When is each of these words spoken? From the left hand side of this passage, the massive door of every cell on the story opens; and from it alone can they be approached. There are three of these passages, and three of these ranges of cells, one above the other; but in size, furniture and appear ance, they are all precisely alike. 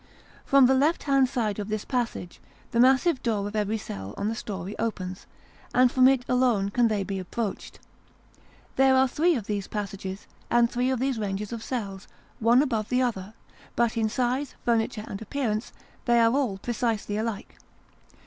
From 0.45 0.65
the 0.65 0.73
left 0.73 1.03
hand 1.03 1.29
side 1.29 1.59
of 1.59 1.67
this 1.69 1.85
passage, 1.85 2.39
the 2.71 2.79
massive 2.79 3.21
door 3.21 3.47
of 3.47 3.55
every 3.55 3.77
cell 3.77 4.15
on 4.17 4.29
the 4.29 4.33
story 4.35 4.75
opens; 4.79 5.27
and 5.75 5.91
from 5.91 6.07
it 6.07 6.25
alone 6.27 6.69
can 6.69 6.87
they 6.87 7.03
be 7.03 7.19
approached. 7.19 7.79
There 8.77 8.95
are 8.95 9.07
three 9.07 9.35
of 9.35 9.45
these 9.45 9.67
passages, 9.67 10.25
and 10.49 10.67
three 10.71 10.89
of 10.89 10.97
these 10.99 11.19
ranges 11.19 11.53
of 11.53 11.61
cells, 11.63 12.07
one 12.39 12.63
above 12.63 12.89
the 12.89 13.03
other; 13.03 13.35
but 13.75 13.95
in 13.95 14.09
size, 14.09 14.55
furniture 14.65 15.05
and 15.07 15.21
appear 15.21 15.51
ance, 15.51 15.71
they 16.05 16.19
are 16.19 16.33
all 16.33 16.57
precisely 16.57 17.15
alike. 17.15 17.57